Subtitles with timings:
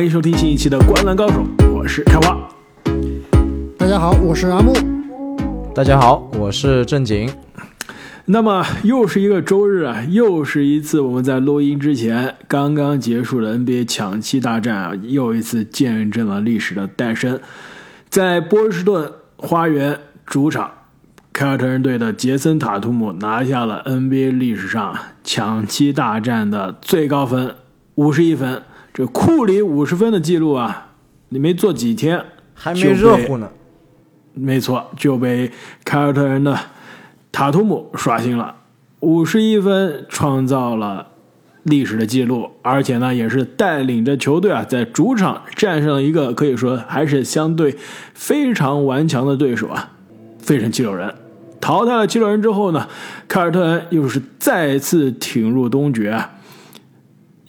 [0.00, 2.48] 欢迎收听新一期的《观澜高手》，我是开花。
[3.76, 4.72] 大家好，我是阿木。
[5.74, 7.28] 大家好，我是正经。
[8.24, 17.38] 那么又是一个周日啊，又是一次我们在录音之前刚刚结束的 NBA 抢七大战啊，又一次见证了历史的诞生。
[18.08, 20.70] 在波士顿花园主场，
[21.30, 27.54] 凯尔特人队的杰森塔图姆拿下了 NBA 历史上抢七大战的最高分，
[27.96, 28.62] 五十一分。
[29.00, 30.88] 这库里五十分的记录啊，
[31.30, 33.48] 你没做几天，还没热乎呢。
[34.34, 35.50] 没错，就被
[35.82, 36.54] 凯尔特人的
[37.32, 38.56] 塔图姆刷新了，
[39.00, 41.06] 五十一分，创造了
[41.62, 47.74] 历史的记录，而且呢，也是带领着球队啊，在主场战胜了一个可以说还是相对
[48.12, 49.92] 非常顽强的对手啊，
[50.38, 51.14] 费城七六人。
[51.58, 52.86] 淘汰了七六人之后呢，
[53.26, 56.22] 凯尔特人又是再次挺入东决。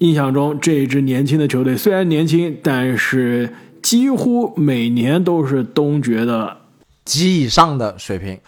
[0.01, 6.57] 印象中，这一支年轻的球队虽然年轻，但是几乎每年都是东决的。
[7.03, 8.39] 及以上的水平，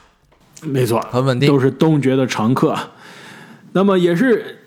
[0.61, 2.77] 没错，很稳定，都是东决的常客。
[3.71, 4.59] 那么也是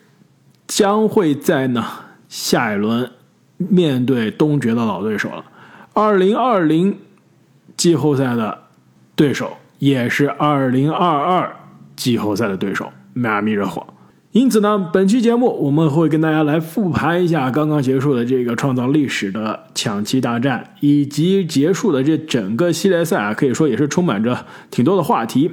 [0.67, 1.87] 将会在呢
[2.29, 3.09] 下一轮
[3.57, 5.45] 面对东决的老对手了。
[5.95, 6.99] 二零二零
[7.77, 8.59] 季后赛的
[9.15, 11.57] 对手，也是二零二二
[11.95, 13.87] 季后赛的对手——迈阿密热火。
[14.37, 25.53] 因此呢，本期节目我们会跟大家来复盘一下刚刚结束的这个创造历史的抢七大战，以及结束的这整个系列赛啊，可以说也是充满着挺多的话题。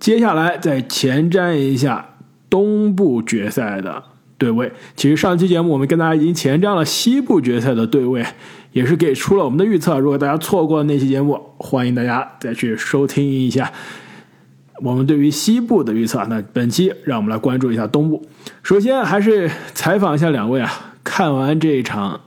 [0.00, 2.16] 接下来再前瞻一下
[2.50, 4.02] 东部决赛的
[4.36, 4.72] 对位。
[4.96, 8.26] 其实上期节目我们跟大家已经前瞻了西部决赛的对位，
[8.72, 9.96] 也是给出了我们的预测。
[10.00, 13.70] 如果大家错过了那期节目，欢迎大家再去收听一下。
[14.82, 18.24] 我们对于西部的预测，那本期让我们来关注一下东部。
[18.62, 22.20] 首先还是采访一下两位啊，看完这一场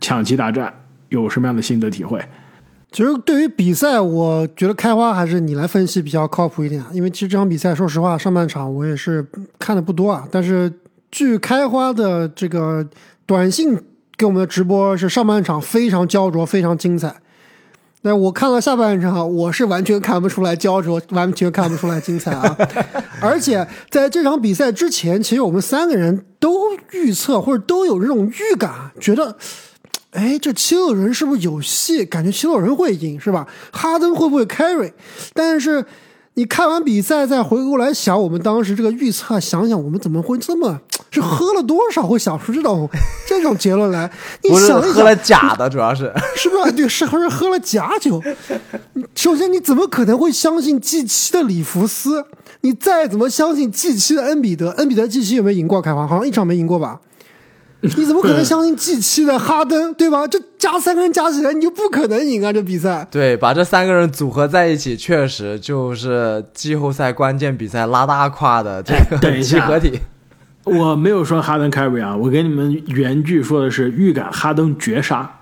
[0.00, 0.72] 抢七大战
[1.08, 2.20] 有什么样的心得体会？
[2.92, 9.24] 其实对于比赛，我觉得开花还是你来分析比较靠谱一点，因为其实这场比赛说实话，上半场我也是
[9.58, 10.26] 看的不多啊。
[10.30, 10.72] 但是
[11.10, 12.84] 据开花的这个
[13.26, 13.78] 短信
[14.16, 17.14] 给我们的直播，是上半场非常焦灼，非常精彩。
[18.02, 22.56] 那我看了下半场，我是完全看不出来焦灼，完全看不出来精彩啊！
[23.20, 29.36] 而且在这场比赛之前，其实我们三个人都预测或者都有这种预感，觉得，
[30.12, 32.04] 哎，这七六人是不是有戏？
[32.04, 33.46] 感觉七六人会赢，是吧？
[33.70, 34.92] 哈登会不会 carry？
[35.34, 35.84] 但是。
[36.34, 40.80] 你看完比赛再回过来想，我们当时这个预测，想想我们怎么会这么
[41.10, 42.88] 是喝了多少会想出这种
[43.26, 44.10] 这种结论来？
[44.42, 46.72] 你想喝了假的，主要是 是不是？
[46.72, 48.22] 对，是不是喝了假酒？
[49.14, 52.24] 首先，你怎么可能会相信 G 七的里弗斯？
[52.62, 54.70] 你再怎么相信 G 七的恩比德？
[54.70, 56.06] 恩比德 G 七有没有赢过开花？
[56.06, 57.00] 好像一场没赢过吧？
[57.96, 60.26] 你怎么可能相信 G 七的哈登，对吧？
[60.26, 62.52] 这加三个人加起来，你就不可能赢啊！
[62.52, 69.98] 这比赛，对，把这三个人组合在一起，确实就是季后赛关键比赛拉大胯的这个集合体。
[70.64, 75.40] 我没有说哈登 carry 啊，我给你们原句说的是预感哈登绝杀，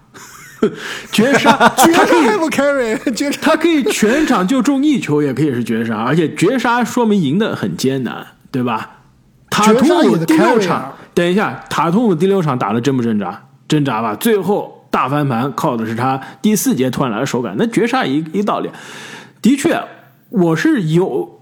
[1.10, 8.97] 绝杀， 绝杀不 carry，绝杀，他可以全场就中一球，也可以是绝杀，而且绝杀说明赢得很艰难，对吧？
[9.50, 13.42] 塔图姆第六场，等一下，塔图姆第六场打的挣不挣扎？
[13.66, 14.14] 挣扎吧。
[14.14, 18.70] 最后大翻盘靠的是他第四节突然来的手感，那绝杀一一道理。
[19.42, 19.81] 的确，
[20.31, 21.41] 我是有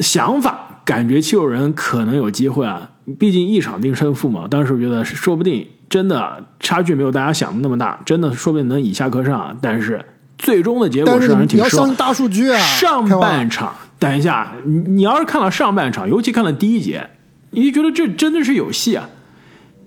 [0.00, 2.90] 想法，感觉七六人可能有机会啊。
[3.18, 4.46] 毕竟一场定胜负嘛。
[4.48, 9.56] 当时我觉得说不定真的差距没有大家想的那么大，真的说不定能以下克上。
[9.60, 10.04] 但是
[10.38, 11.94] 最终的结果是让人挺失望。
[11.96, 12.58] 大数据啊！
[12.58, 17.10] 上半场，等一下，你你要是看了上半场，尤其看了第一节。
[17.52, 19.08] 你觉得这真的是有戏啊？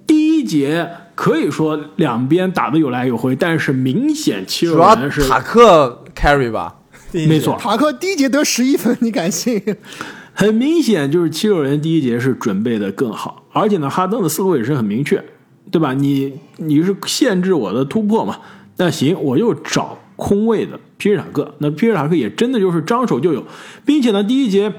[0.07, 6.75] 第一节可以说两边打的有来有回，但是明显七六人是塔克 carry 吧？
[7.11, 9.59] 没错，塔克第一节得十一分，你敢信？
[10.33, 15.23] 很明显就是七六人第一节是准备的更好，而且呢，哈登的思路也是很明确，
[15.71, 15.93] 对吧？
[15.93, 18.37] 你你是限制我的突破嘛？
[18.77, 21.55] 那行，我就找空位的皮尔塔克。
[21.57, 23.43] 那皮尔塔克也真的就是张手就有，
[23.85, 24.71] 并且呢，第一节。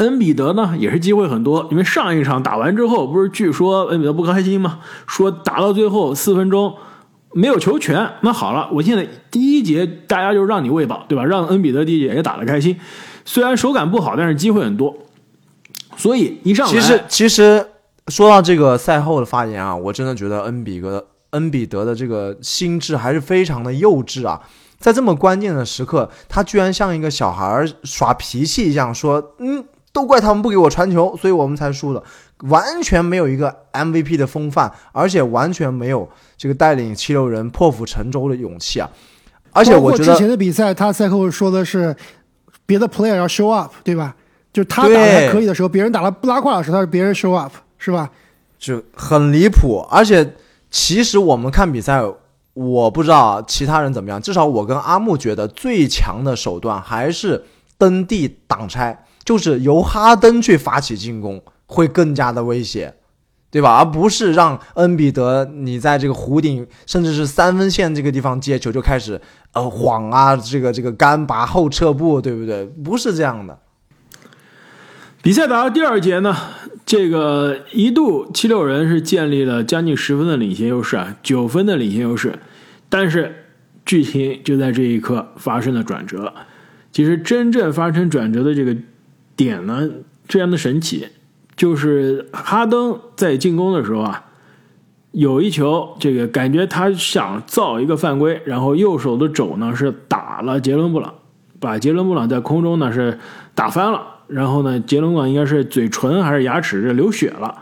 [0.00, 4.80] 恩比德呢也是机会很多，因为上一场打完之后，不是据说恩比德不开心吗？
[5.06, 6.74] 说打到最后四分钟
[7.34, 8.10] 没有球权。
[8.22, 11.24] 那好了，我现在第一节大家就让你喂饱，对吧？
[11.26, 12.80] 让恩比德第一节也打得开心，
[13.26, 14.96] 虽然手感不好，但是机会很多。
[15.98, 17.66] 所以一上来，其实其实
[18.08, 24.40] 说到这个赛后的发言啊，我真的觉得恩比格恩比德的这个心智还是非常的幼稚啊，
[24.78, 29.62] 在这么关键的时刻，他居然像一个小孩耍脾气一样说，嗯。
[29.92, 32.02] 都怪他们不给我传球，所以我们才输的。
[32.48, 36.08] 完全没有一个 MVP 的风范，而且完全没有
[36.38, 38.88] 这个带领七六人破釜沉舟的勇气啊！
[39.52, 41.94] 而且我觉得之前的比赛，他赛后说的是
[42.64, 44.14] 别的 player 要 show up，对吧？
[44.52, 48.10] 就他打的还可以的时候，别人打了不拉胯的时候，他是别人 show up，是吧？
[48.58, 49.86] 就很离谱。
[49.90, 50.34] 而且
[50.70, 52.02] 其实我们看比赛，
[52.54, 57.44] 我不知道其他人怎么样，至少我跟阿木觉得最强的手段还是
[57.76, 61.42] 蹬地挡拆，就是由哈登去发起进攻。
[61.72, 62.92] 会更加的威胁，
[63.48, 63.76] 对吧？
[63.76, 69.20] 而不是让恩比德你在这个弧顶，甚至是三分线这个地方接球就开始
[69.52, 72.66] 呃晃啊，这个这个干拔后撤步，对不对？
[72.66, 73.56] 不是这样的。
[75.22, 76.36] 比赛打到第二节呢，
[76.84, 82.36] 这个一度七六人是建立了将近十分的领先优势啊，九分的领先优势，
[82.88, 83.46] 但是
[83.86, 86.34] 剧情就在这一刻发生了转折。
[86.90, 88.76] 其实真正发生转折的这个
[89.40, 89.88] 点呢，
[90.28, 91.08] 这样的神奇。
[91.56, 94.24] 就是哈登在进攻的时候啊，
[95.12, 101.14] 有一球，这个感觉他想造一个犯规，然后右手的肘呢是打了杰伦布朗，
[101.58, 103.18] 把杰伦布朗在空中呢是
[103.54, 107.54] 打翻了，然后呢杰伦布朗应该是嘴唇还是牙齿这流血了，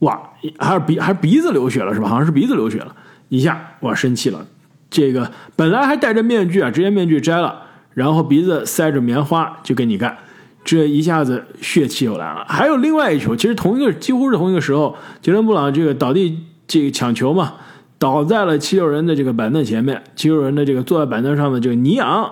[0.00, 2.08] 哇，还是鼻还是鼻子流血了是吧？
[2.08, 2.94] 好像是鼻子流血了，
[3.28, 4.46] 一下哇生气了，
[4.88, 7.62] 这个本来还戴着面具啊，直接面具摘了，
[7.94, 10.16] 然后鼻子塞着棉花就跟你干。
[10.64, 12.44] 这一下子血气又来了。
[12.48, 16.38] 还有另外一球，其实同一个几乎是同一个时候，杰伦布朗这个倒地
[16.68, 17.34] 这个抢球。
[17.34, 17.54] 嘛，
[17.98, 20.02] 倒在了七六人的这个板凳前面。
[20.14, 22.30] 七六人的这个坐在板凳上的这个尼昂，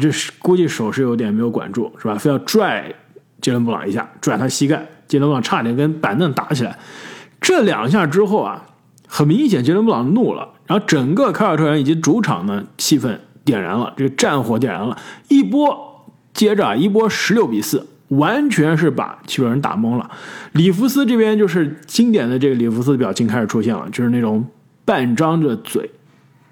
[0.00, 2.16] 这是估计手是有点没有管住，是吧？
[2.16, 2.92] 非要拽
[3.40, 6.76] 杰伦布朗一下，拽他膝盖，杰伦布朗差点跟板凳打起来。
[7.40, 8.64] 这两下之后啊，
[9.06, 15.92] 很明显杰伦布朗怒了，然后整个凯尔特人以及主场的气氛点燃了，这个战火点燃了，一波。
[16.34, 20.10] 接着啊，一波十六比四，完全是把七六人打懵了。
[20.52, 24.44] 里弗斯这边就是经典的这个里弗斯的表情开始出现了，就是那种
[24.84, 25.90] 半张着嘴，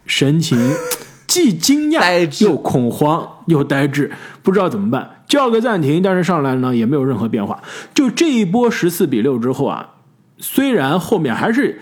[0.07, 0.59] 神情
[1.27, 4.11] 既惊讶又恐慌又呆滞，
[4.43, 7.61] 不知道怎么办，叫个暂停，但是上来呢也没有任何变化。
[7.93, 9.91] 就这一波十四比六之后啊，
[10.39, 11.81] 虽然后面还是。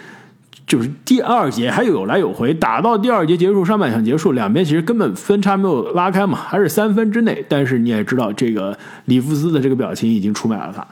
[0.71, 7.45] 就是第二节还有来有回，打到第二节结束，上半场结束，两边其实根本分差没有拉开嘛，还是三分之内。
[7.49, 10.87] 但是你也知道，这个里弗斯的这个表情已经出卖了他，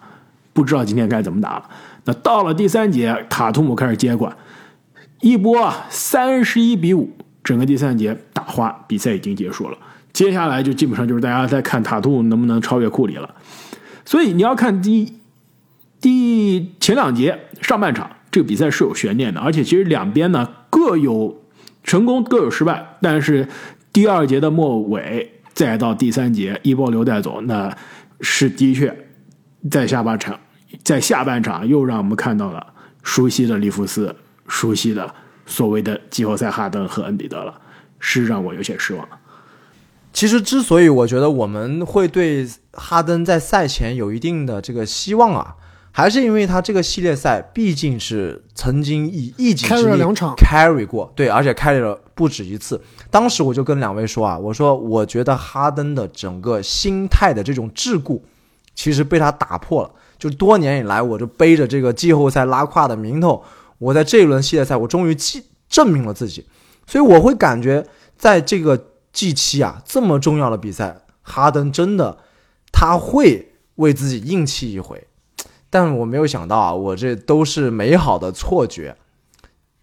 [0.52, 1.70] 不知道今天该怎么打了。
[2.06, 4.36] 那到了第三节，塔图姆开始接管，
[5.20, 7.08] 一波啊，三十一比五，
[7.44, 9.78] 整个第三节打花，比赛已经结束了。
[10.12, 13.32] 接下来就基本上就是大家在看塔图姆能不能超越库里了。
[14.04, 15.20] 所以你要看第
[16.00, 18.10] 第前两节上半场。
[18.30, 21.42] 这个比赛是有悬念的，而且其实两边呢各有
[21.82, 22.98] 成功，各有失败。
[23.00, 23.48] 但是
[23.92, 27.74] 第二节的末尾，再到第三节一波流带走，那
[28.20, 29.08] 是的确
[29.70, 30.38] 在下半场，
[30.82, 32.66] 在下半场又让我们看到了
[33.02, 34.14] 熟悉的里弗斯，
[34.46, 35.14] 熟悉的
[35.46, 37.60] 所谓的季后赛哈登和恩比德了，
[37.98, 39.08] 是让我有些失望。
[40.12, 45.54] 其实之所以我觉得我们会对哈登在赛前有一定的这个希望啊。
[45.98, 50.00] 还是因为他这个系列赛毕竟是曾经以一己之力
[50.36, 52.80] carry 过，对，而且 carry 了不止一次。
[53.10, 58.20] 当时我就跟两位说啊，我说我觉得哈登的整个心态的这种桎梏，
[58.76, 59.90] 其实被他打破了。
[60.20, 63.42] 就多年以来，我就背着这个季后赛拉胯的名头，
[63.78, 66.46] 我在这一轮系列赛，我终于证证明了自己。
[66.86, 67.84] 所以我会感觉，
[68.16, 72.18] 在这个季期啊，这么重要的比赛，哈登真的
[72.70, 75.07] 他会为自己硬气一回。
[75.70, 78.96] 但我没有想到啊，我这都是美好的错觉，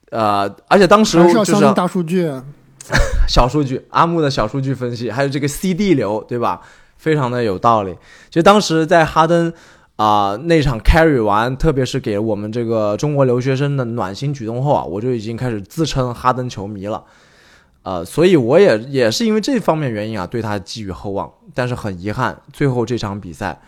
[0.10, 2.32] 呃，而且当时就是大数据，
[3.30, 6.62] 小数据，阿木的小数据分析，还有这个 CD 流，对吧？
[6.98, 7.94] 非常的有道理。
[8.30, 9.54] 其实当时在哈登
[9.96, 17.04] 啊那场 carry 完，特别是给我们这个中国留学生的暖心举动后啊，我就已经开始自称哈登球迷了，
[17.84, 21.32] 呃，所以我也也是因为这方面原因啊，对他寄予厚望。
[21.54, 23.62] 但是很遗憾，最后这场比赛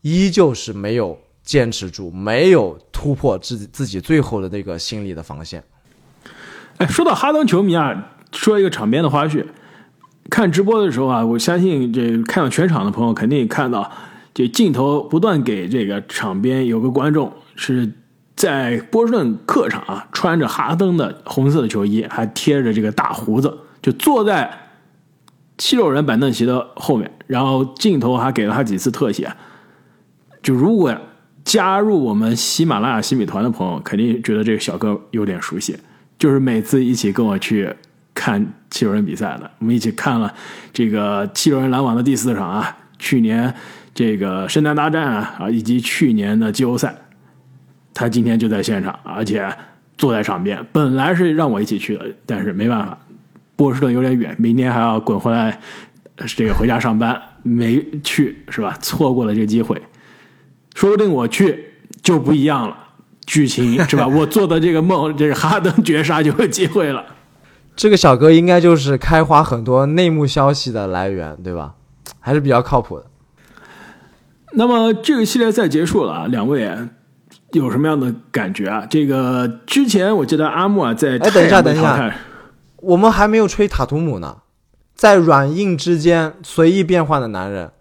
[0.00, 1.18] 依旧是没有。
[1.48, 5.64] 坚持住，没有突破自自己最后的那个心理的防线。
[6.76, 9.46] 哎，说到哈登球迷啊，说一个场边的花絮。
[10.28, 13.90] 看直播的时候啊，我相信这看到全场的朋友肯定看到，
[14.34, 17.90] 这镜头不断给这个场边有个观众是
[18.36, 24.68] 在波士顿客场啊，穿着哈登的红色的球衣，还贴着这个大胡子，就坐在
[25.56, 27.10] 七六人板凳席的后面。
[27.26, 29.32] 然后镜头还给了他几次特写，
[30.42, 30.94] 就如果。
[31.48, 35.74] 加入我们喜马拉雅新米团的朋友，肯定觉得这个小哥有点熟悉，
[36.18, 37.74] 就是每次一起跟我去
[38.12, 40.30] 看七六人比赛的，我们一起看了
[40.74, 43.54] 这个七六人篮网的第四场啊，去年
[43.94, 46.94] 这个圣诞大战啊啊，以及去年的季后赛，
[47.94, 49.50] 他今天就在现场，而且
[49.96, 50.62] 坐在场边。
[50.70, 52.98] 本来是让我一起去的，但是没办法，
[53.56, 55.58] 波士顿有点远，明天还要滚回来，
[56.36, 58.76] 这个回家上班，没去是吧？
[58.82, 59.80] 错过了这个机会，
[60.78, 61.72] 说不定我去
[62.04, 62.76] 就不一样了，
[63.26, 64.06] 剧情是吧？
[64.06, 67.04] 我做的这个梦，这是哈登绝杀就有机会了。
[67.74, 71.74] 这个小哥应该就是开花很多内幕消息的来源，对吧？
[72.20, 73.06] 还是比较靠谱的。
[74.52, 76.70] 那么这个系列赛结束了啊，两位
[77.50, 78.86] 有什么样的感觉啊？
[78.88, 82.14] 这个之前我记得阿木啊在哎，等一下，等一下，
[82.76, 84.36] 我们还没有吹塔图姆呢，
[84.94, 87.72] 在软硬之间随意变换的男人，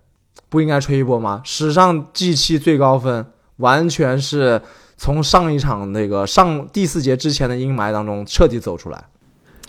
[0.57, 1.39] 不应该吹一波吗？
[1.43, 3.23] 史上 G 七最高分，
[3.57, 4.59] 完全是
[4.97, 9.03] 从上一场那个上第四节之前的阴霾当中彻底走出来，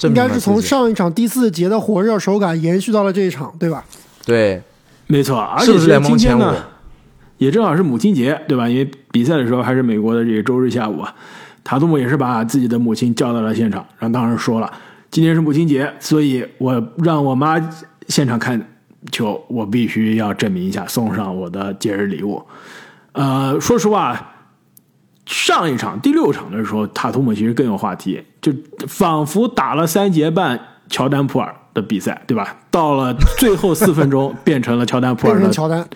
[0.04, 3.84] 应该是从上一场第四节的火热手感延续到了这一场，对吧？
[4.24, 4.62] 对，
[5.06, 6.42] 没错，而且是联盟前五。
[7.36, 8.66] 也正好是母亲节，对吧？
[8.66, 11.14] 因为比赛的时候还是美国的这个周日下午啊，
[11.62, 14.72] 塔图姆也是把自己的母亲叫到了现场，然后当时说了，
[15.10, 17.60] 今天是母亲节，所以我让我妈
[18.08, 18.77] 现场看
[19.10, 22.42] 球，我必须要证明一下，送上我的节日礼物。
[23.12, 24.34] 呃，说实话，
[25.26, 28.52] 上一场第六场的时候，塔图姆其实更有话题，就
[28.86, 32.56] 仿佛打了三节半乔丹普尔的比赛，对吧？
[32.70, 35.86] 到了最后四分钟，变成了乔丹普尔的乔丹。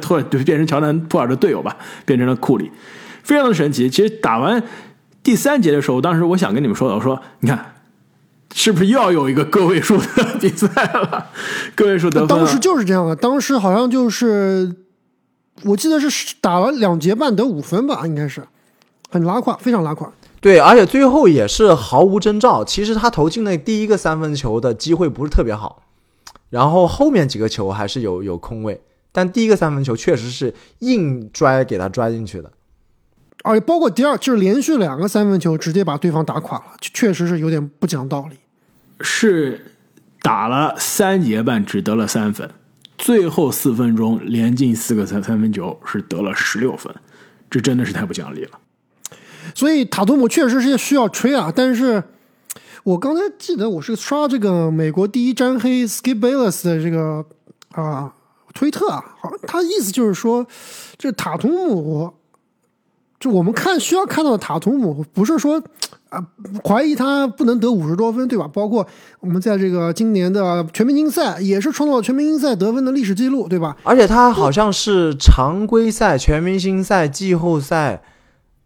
[0.00, 2.70] 突然就变成乔丹普尔的队友吧，变成了库里，
[3.22, 3.90] 非常的神奇。
[3.90, 4.62] 其实打完
[5.22, 7.73] 第三节的时候，当时我想跟你们说的，我说你看，
[8.56, 10.06] 是不是又要有一个个位数的
[10.40, 11.26] 比赛了？
[11.74, 12.28] 个位数得分。
[12.28, 14.72] 当时就是这样的，当时好像就是
[15.64, 18.46] 我记得是打了两节半得五分吧，应该是
[19.10, 20.10] 很拉胯，非常拉胯。
[20.40, 22.64] 对，而且最后也是毫无征兆。
[22.64, 25.82] 其实他投进那第一个三分球的机会不是特别好，
[26.50, 28.80] 然后后面几个球还是有有空位。
[29.10, 32.52] 但第一个三分球确实是硬拽给他拽进去的，
[33.42, 38.36] 而且包括第二就是连续两个三分球直接把对方打垮了，确实是有点不讲道理。
[39.00, 39.72] 是
[40.22, 42.50] 打了三节半只得了三分，
[42.96, 46.94] 最后四分钟连进四个三三分球是得了十六分，
[47.50, 48.58] 这真的是太不讲理了。
[49.54, 52.02] 所以塔图姆确实是需要吹啊，但是
[52.82, 57.24] 我刚才记得我是刷这个美国第一詹黑 Skip Bayless 的这个
[57.70, 58.12] 啊。
[58.56, 60.46] 推特啊，好，他意思就是说，
[60.96, 62.14] 这塔图姆，
[63.24, 65.58] 就我们看需要看到的塔图姆，不是说
[66.10, 66.22] 啊
[66.62, 68.46] 怀疑他不能得五十多分，对吧？
[68.52, 68.86] 包括
[69.20, 73.74] 我们在这个今年的全明星赛也是创造了全明星赛得分的历史记录，对吧？
[73.82, 78.02] 而且他好像是常规赛、全明星赛、季后赛，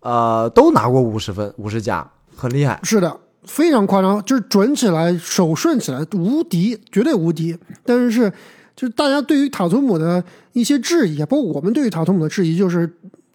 [0.01, 2.81] 呃，都拿过五十分、五十加，很厉害。
[2.83, 7.57] 是的，非常夸张，就是准起来、手顺起来无敌，绝对无敌。
[7.85, 8.33] 但是。
[8.79, 10.23] 就是大家对于塔图姆的
[10.53, 12.89] 一些质疑啊，包括我们对于塔图姆的质疑，就是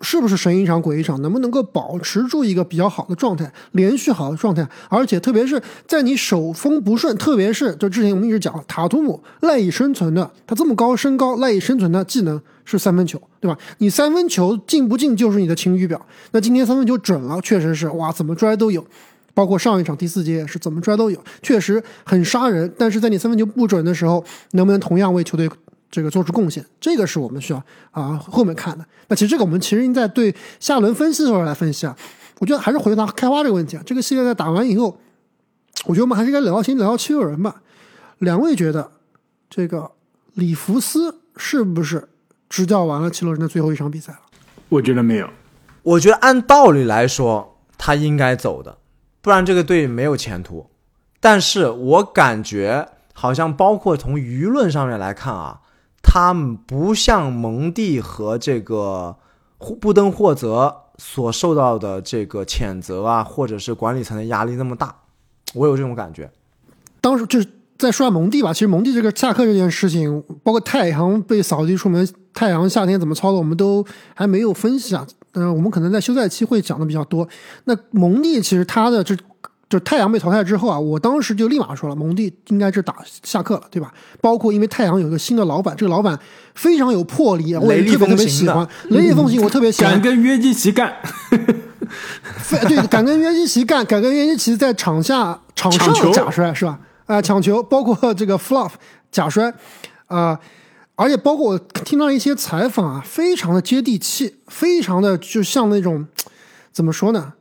[0.04, 13.58] 是不是神一场鬼一场，能不能够保持住一个比较好的状态，连续好的状态，而且特别是在你手风不顺，特别是就之前我们一直讲了塔图姆赖以生存的，他这么高身高赖以生存的技能是三分球，对吧？
[13.78, 16.06] 你三分球进不进就是你的晴雨表。
[16.32, 18.86] 那今天三分球准了，确实是哇，怎么拽都有。
[19.36, 22.72] 包括上一场第四节也是怎么拽都有，确实很杀人。
[22.78, 25.50] 但是在你三分球不准的时候，能不能同样为球队
[25.94, 26.66] 这个做出贡献？
[26.82, 28.84] 这个是我们需要啊后面看的。
[29.10, 31.96] 那其实这个我们其实应在对下轮分析的时候来分析啊。
[32.40, 33.84] 我觉得还是回答开花这个问题啊。
[33.86, 34.98] 这个系列赛打完以后，
[35.86, 37.62] 我觉得我们还是应该聊先聊七六人吧。
[38.18, 38.92] 两位觉得
[39.48, 39.92] 这个
[40.34, 42.10] 里弗斯是不是
[42.50, 44.20] 执教完了七六人的最后一场比赛了？
[44.70, 45.30] 我觉得没有。
[45.84, 48.80] 我觉得按道理来说，他应该走的。
[49.22, 50.66] 不然这个队没有前途，
[51.20, 55.62] 但是我感觉好像包括从舆论上面来看啊，
[56.14, 59.18] 他们不像蒙蒂和这个
[59.82, 64.96] 布登霍泽所受到的这个谴责啊，或者是管理层的压力那么大，
[65.56, 66.32] 我有这种感觉。
[67.02, 67.48] 当时就是
[67.80, 75.08] 在说蒙蒂吧，其实蒙蒂这个下课这件事情，包括太阳被扫地出门，太阳夏天怎么操作，我们都还没有分析啊。
[75.32, 77.28] 嗯，我们可能在休赛期会讲的比较多。
[77.64, 79.18] 那蒙蒂其实他的这
[79.70, 83.92] 就太阳被淘汰之后啊，我当时就立马说了，蒙蒂应该是打下课了，对吧？
[84.22, 86.18] 包括因为太阳有一个新的老板，这个老板
[86.54, 88.68] 非常有魄力，我也特别特别喜欢。
[88.90, 89.94] 雷厉风行，我特别喜欢。
[89.94, 90.94] 敢跟约基奇干，
[91.32, 96.80] 对，敢跟约基奇干，敢跟约基奇在场下场上假摔是吧？
[97.06, 98.72] 啊，抢球，包括这个 floff
[99.12, 99.54] 假摔，
[100.08, 100.40] 啊。
[100.96, 106.06] 而且包括我听到一些采访啊，非常的接地气，非常的就像那种
[106.72, 107.34] 怎么说呢，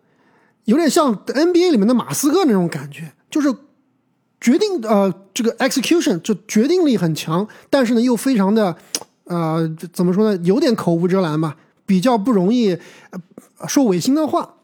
[0.64, 3.52] 有点像 NBA 里面的马斯克那种感觉，就是
[4.40, 8.76] 决定呃这个 execution 就决定力很强，但是呢又非常的
[9.24, 12.76] 呃怎么说呢，有点口无遮拦吧，比较不容易
[13.66, 14.54] 说违心的话。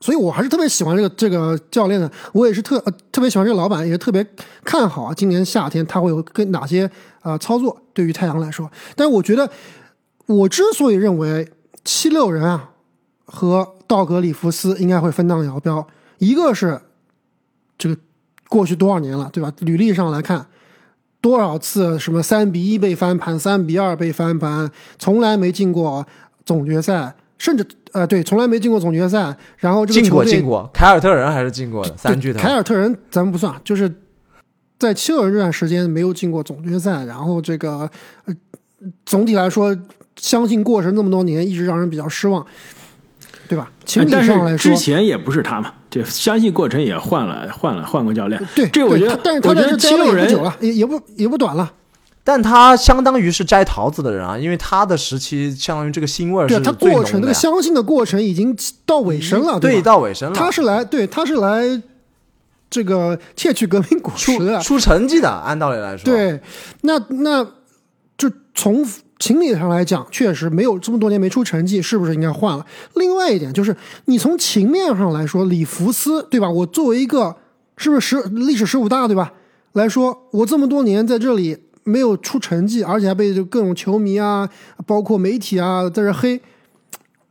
[0.00, 2.78] 所以我还是特别喜欢这个这个教练的，我也是特
[3.10, 4.24] 特别喜欢这个老板，也特别
[4.62, 6.88] 看好啊，今年夏天他会有跟哪些
[7.22, 8.70] 呃操作对于太阳来说。
[8.94, 9.50] 但是我觉得，
[10.26, 11.50] 我之所以认为
[11.84, 12.70] 七六人啊
[13.30, 15.86] 和道格里夫斯应该会分道扬镳，
[16.18, 16.80] 一个是
[17.76, 17.96] 这个
[18.48, 19.52] 过去多少年了，对吧？
[19.60, 20.46] 履历上来看，
[21.20, 26.06] 多少次什么三比一被翻盘，三比二被翻盘，从来没进过
[26.44, 27.14] 总决赛。
[27.40, 29.36] 甚至呃，对，从来没进过总决赛。
[29.58, 32.40] 然后这个进过进过，凯尔特人还是进过的三巨头。
[32.40, 33.88] 凯尔特人咱们不算，就是
[34.76, 37.04] 在七六人这段时间没有进过总决赛。
[37.04, 37.88] 然后这个
[38.24, 38.34] 呃，
[39.06, 39.72] 总体来说，
[40.16, 42.44] 相信过程那么多年，一直让人比较失望，
[43.48, 43.70] 对吧？
[43.84, 48.40] 其实上来说，之前也不是他嘛，这相信过程也换了换了换过教练。
[48.54, 51.72] 对，这我觉得，但是他在这七六人久了，也也不也不短了。
[52.22, 60.36] 但他相当于是摘桃子的人啊，因为他的时期相当于这个腥味儿是他过程那个相信的过程已经到尾声了，对，到尾声了。
[60.36, 61.80] 他是来对，他是来
[62.68, 65.30] 这个窃取革命果实的，出成绩的。
[65.30, 66.38] 按道理来说，对，
[66.82, 67.46] 那那
[68.18, 68.86] 就从
[69.18, 72.66] 情理上来讲，确实没有这么多年没出成绩，是不是应该换了？
[72.96, 76.50] 另外一点就是，你从情面上来说，里弗斯对吧？
[76.50, 77.34] 我作为一个
[77.78, 79.32] 是不是十历史十五大对吧？
[79.72, 81.56] 来说，我这么多年在这里。
[81.84, 84.46] 没有出成绩，而且还被各种球迷啊，
[84.86, 86.38] 包括媒体啊在这黑，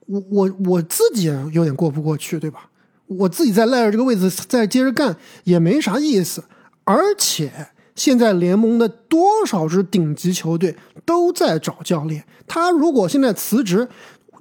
[0.07, 2.67] 我我我自己有点过不过去，对吧？
[3.05, 6.43] 我自己在赖着这个位置再接着干也没啥意思。
[6.85, 7.67] 而且
[7.97, 13.89] 现在联盟的多少支顶级球队都在找教练，他如果现在辞职，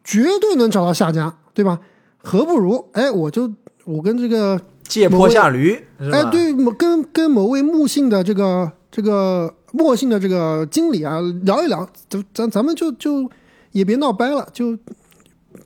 [0.04, 1.80] 绝对能找到下家，对吧？
[2.18, 3.52] 何不如哎，我就
[3.84, 9.52] 我跟这个借坡下驴，哎，对，跟跟某位木姓的这个这个。
[9.72, 13.30] 墨姓的这个经理啊，聊一聊，咱咱咱们就就
[13.72, 14.74] 也别闹掰了，就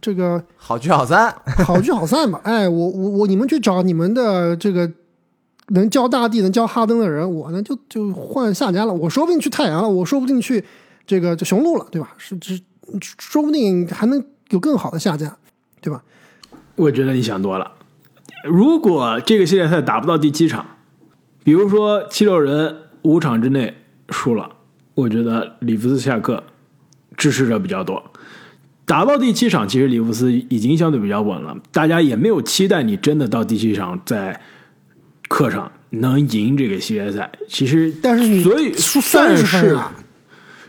[0.00, 1.32] 这个好聚好散，
[1.64, 2.40] 好聚好散嘛。
[2.42, 4.90] 哎，我我我，你们去找你们的这个
[5.70, 8.94] 能教大地、能教哈登的人，我呢就就换下家了。
[8.94, 10.64] 我说不定去太阳了，我说不定去
[11.06, 12.14] 这个就雄鹿了，对吧？
[12.16, 12.60] 是是
[13.18, 15.36] 说不定还能有更好的下家，
[15.80, 16.02] 对吧？
[16.76, 17.72] 我觉得你想多了。
[18.44, 20.64] 如果这个系列赛打不到第七场，
[21.42, 23.74] 比如说七六人五场之内。
[24.12, 24.50] 输了，
[24.94, 26.42] 我觉得里弗斯下课
[27.16, 28.02] 支持者比较多。
[28.84, 34.40] 打到第七场，其实里弗斯已经相对比较稳了，大家也没有期待你真的到第七场在
[35.30, 37.30] 客场能赢这个系列赛。
[37.46, 39.94] 其实，但是所以输三十分啊，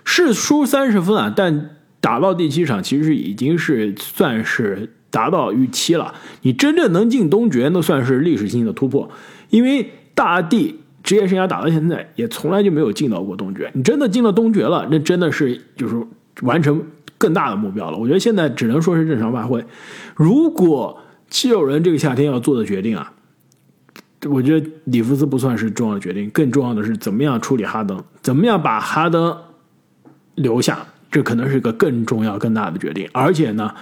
[0.06, 6.14] 是输三十分啊，但打到第七场，其实已经是算是达到预期了。
[6.44, 9.10] 你真正能进东决，那算是历史性的突破，
[9.50, 10.78] 因为大地。
[11.04, 13.72] 职业生涯打到现在，也从来就没有进到过东决。
[13.74, 15.96] 你真的进了东决了，那真的是就是
[16.44, 16.80] 完成
[17.18, 17.98] 更大的目标了。
[17.98, 19.66] 我觉得现在只能说是正常发挥。
[20.16, 23.12] 如果七六人这个夏天要做的决定啊，
[24.30, 29.38] 我觉得里弗斯不算是重要的决定，更重要的是怎么样处理哈登，怎么样把哈登
[30.36, 33.10] 留下，这可能是个更重要、更大的决定。
[33.14, 33.74] 而且呢，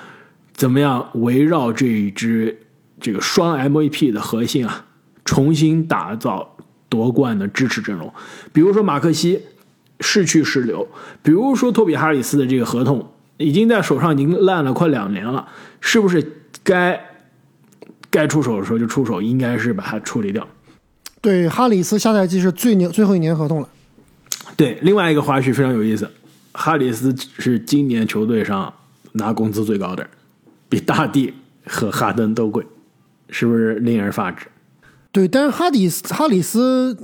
[0.54, 2.60] 怎么样围绕这一支
[3.00, 4.86] 这个双 MVP 的核心啊，
[5.26, 6.56] 重新打造。
[6.92, 8.12] 夺冠的支持阵容，
[8.52, 9.40] 比如说马克西
[10.00, 10.88] 是去是留，
[11.22, 15.48] 比如说托比哈里斯的这个合同已经在手上已经烂了快两年了，
[15.80, 17.00] 是不是该
[18.10, 20.48] 该出手的时候就出手，应该是把它处理掉。
[21.22, 23.70] 对，哈里斯下赛季是最年最后一年合同了。
[24.56, 26.10] 对，另外一个花絮非常有意思，
[26.54, 28.74] 哈里斯是今年球队上
[29.14, 30.08] 拿工资最高的，
[30.68, 31.34] 比大帝
[31.66, 32.66] 和哈登都贵，
[33.30, 34.48] 是不是令人发指？
[35.12, 36.98] 对，但是哈迪斯哈里斯，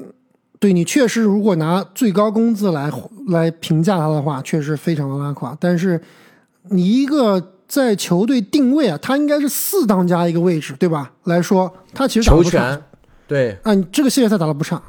[0.60, 2.91] 对你确实，如果拿最高工资来
[3.28, 5.58] 来评价他的话，确实非常的拉垮。
[5.60, 6.02] 但是
[6.70, 11.12] 你一个在球队定位啊，他应该是四当家一个位置，对吧？
[11.23, 12.82] 来说，他其实打不差。
[13.28, 14.82] 对，啊，你这个系列赛打的不差，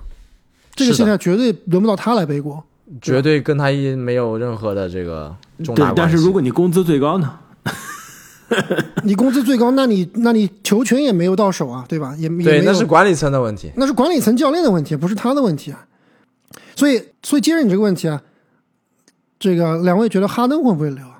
[0.74, 2.62] 这个系列赛绝对轮不到他来背锅，
[3.00, 5.34] 绝对跟他一没有任何的这个
[5.64, 5.94] 重大关系。
[5.96, 7.38] 但是如果你工资最高呢？
[9.02, 12.14] 你工资最高，那你那你球权也没有到手啊，对吧？
[12.16, 15.84] 也对，那是管理层的问题，那是管理层教练的问题，不是他的问题啊。
[16.76, 18.22] 所以，所以接着你这个问题啊，
[19.40, 21.15] 这个两位觉得哈登会不会留啊？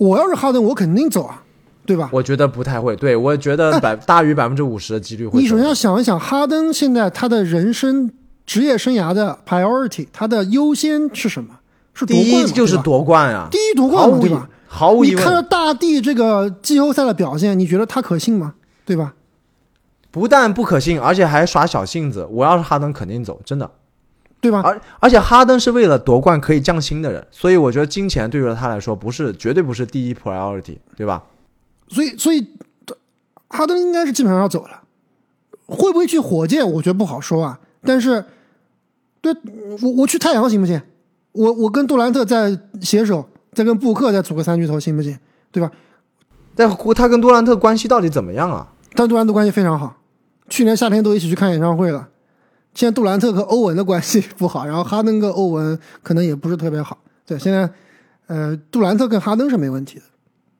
[0.00, 1.42] 我要是哈登，我肯定走啊，
[1.84, 2.08] 对吧？
[2.10, 5.38] 我觉得不太会，对我觉得百大于百分之五十的几率会。
[5.38, 8.10] 你首先要想一想，哈登现在他的人生
[8.46, 11.50] 职业生涯的 priority，他的优先是什么？
[11.92, 14.48] 是第一就是夺冠啊，第一夺冠，对吧？
[14.66, 18.54] 毫无疑问，你看到大帝这个季后赛的表现，你觉得他可信吗？
[18.86, 19.12] 对吧？
[20.10, 22.26] 不但不可信，而且还耍小性子。
[22.30, 23.70] 我要是哈登，肯定走，真的。
[24.40, 24.62] 对吧？
[24.64, 31.22] 而而且哈登是为了夺冠可以降薪的人，所以我觉得金钱对于他来说不是绝对不是第一 priority，对吧？
[31.88, 32.46] 所以所以
[33.48, 34.82] 哈登应该是基本上要走了，
[35.66, 36.68] 会不会去火箭？
[36.72, 37.60] 我觉得不好说啊。
[37.82, 38.24] 但是，
[39.20, 39.34] 对
[39.82, 40.80] 我我去太阳行不行？
[41.32, 45.18] 我我跟杜兰特再携手，再跟布克再组个三巨头行不行？
[45.50, 45.70] 对吧？
[46.54, 48.68] 但他跟杜兰特关系到底怎么样啊？
[48.94, 49.96] 他杜兰特关系非常好，
[50.48, 52.08] 去年夏天都一起去看演唱会了。
[52.74, 56.96] 现在杜兰特和欧文的关系 不好，然后哈登跟欧文可能也不是特别好。
[57.26, 57.68] 对，现在，
[58.26, 60.04] 呃，杜兰特跟哈登是没问题的，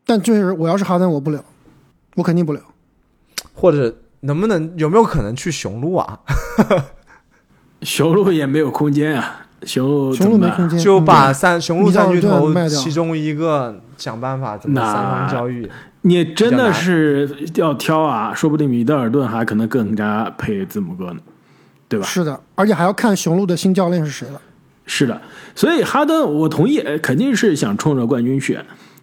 [0.04, 1.42] 但就是我要是哈登，我不留，
[2.16, 2.60] 我肯定不留。
[3.54, 6.20] 或者能不能有没有可能去雄鹿啊？
[7.82, 15.68] 雄鹿也没有空间啊，雄鹿雄鹿没空间，就把三雄鹿三巨头其中一个想办法怎么三方交易。
[16.02, 21.20] 你真的是要挑啊，说不定米德尔顿还可能更加配字母哥呢。
[21.90, 22.06] 对吧？
[22.06, 24.40] 是的，而且还要看雄鹿的新教练是谁了。
[24.86, 25.20] 是的，
[25.54, 28.58] 所以哈登，我同意，肯定是想冲着冠军去。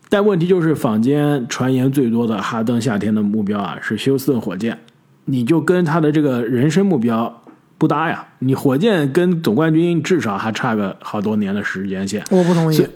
[0.09, 4.79] 但问题就是，坊间传言最多的哈登夏天的目标啊，是休斯顿火箭。
[5.25, 7.41] 你就跟他的这个人生目标
[7.77, 8.25] 不搭呀。
[8.39, 12.23] 你火箭跟总冠军至少还差个好多年的时间线。
[12.29, 12.87] 我不同意。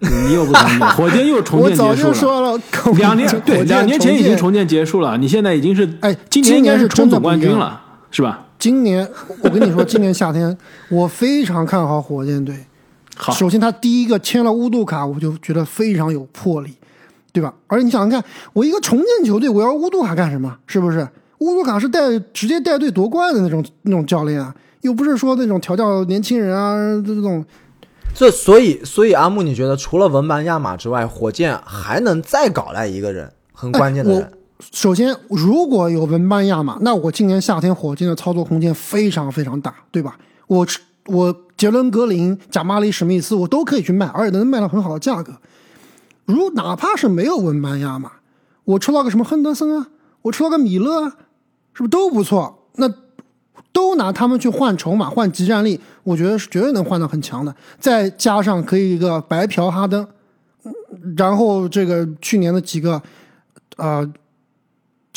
[0.00, 0.80] 你又不同意？
[0.94, 2.60] 火箭又重建结束了。
[2.96, 5.16] 两年 对，两年前已经重建结束了。
[5.18, 7.80] 你现在已经是哎，今年应该是冲总冠军了，
[8.10, 8.44] 是吧？
[8.58, 9.08] 今年
[9.42, 10.56] 我跟你说， 今年夏天
[10.90, 12.56] 我非常看好火箭队。
[13.16, 16.74] 好，首先他第一个签了乌杜卡，我就觉得非常有魄力，
[17.32, 17.52] 对吧？
[17.66, 20.56] 而且你想想看，我一个重建球队，我要乌杜卡干什么？
[20.66, 21.08] 是不是？
[21.38, 27.44] 乌杜卡是带直接带队夺冠的那种那种教练啊，又不是说那种调教年轻人啊这种。
[28.14, 34.32] 这所以所以阿木，你觉得除了文班亚马之外，火箭还能再搞来一个人很关键的人？
[34.72, 40.18] 首先，如果有文班亚马，那我今年夏天火箭的操作空间非常非常大，对吧？
[40.48, 40.66] 我
[41.06, 45.32] 我杰伦格林、贾马里史密斯，我都可以去卖，而且能卖到很好的价格。
[46.24, 48.10] 如哪怕是没有文班亚马，
[48.64, 49.86] 我抽到个什么亨德森啊，
[50.22, 51.16] 我抽到个米勒啊，
[51.72, 52.66] 是不是都不错？
[52.74, 52.92] 那
[53.72, 57.54] 都拿他们去换筹码、换集战力，我觉得是绝对能换到很强的。
[57.78, 60.04] 再加上可以一个白嫖哈登，
[61.16, 63.00] 然后这个去年的几个，
[63.76, 64.12] 呃。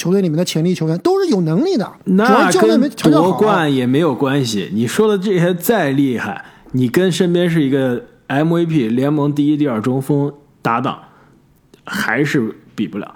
[0.01, 4.71] 球队里面的潜力球员都是有能力的，那跟夺冠也没有关系。
[4.73, 10.33] 你说的这些再厉害，你跟身边是一个 MVP 联盟第一、第二中锋
[10.63, 10.97] 搭档，
[11.83, 13.13] 还是比不了。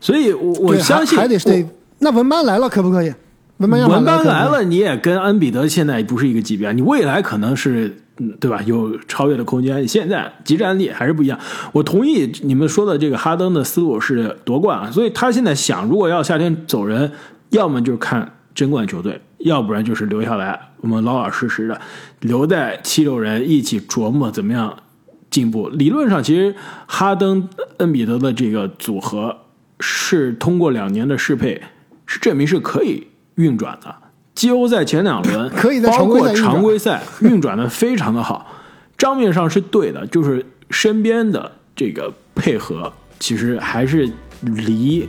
[0.00, 1.66] 所以，我我相信还得是
[2.00, 3.12] 那文班来了可不可以？
[3.58, 8.02] 文班文班来了，你也跟恩比德现在不是一个级别，你未来可能是。
[8.20, 8.60] 嗯，对吧？
[8.66, 9.86] 有超越的空间。
[9.86, 11.38] 现在集战力还是不一样。
[11.70, 17.12] 我同意你们说的这个哈登的思路是夺冠啊，所以他现在想，如果要夏天走人，
[17.50, 21.80] 要么就是看争冠球队，要不然就是留下来，我们老老实实的
[22.18, 24.76] 留在七六人一起琢磨怎么样
[25.30, 25.68] 进步。
[25.68, 26.56] 理论上，其实
[26.88, 29.36] 哈登、恩比德的这个组合
[29.78, 31.62] 是通过两年的适配，
[32.04, 33.06] 是证明是可以
[33.38, 33.92] 运转的。
[34.34, 38.46] 季后赛前两轮， 可以在包括常规赛运转的非常的好，
[38.96, 44.08] 账面上是对的，就是身边的这个配合，其实还是
[44.42, 45.08] 离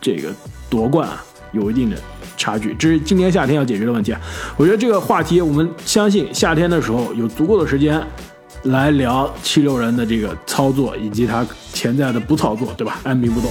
[0.00, 0.32] 这个
[0.68, 1.08] 夺冠
[1.52, 1.96] 有一定的
[2.36, 4.12] 差距，这是今年夏天要解决的问题。
[4.56, 8.04] 我觉得这个话题，我们相信夏天的时候有足够的时间
[8.64, 12.98] 来聊七六人的这个操作以及他潜在的不操作，对吧？
[13.04, 13.48] 按兵不动。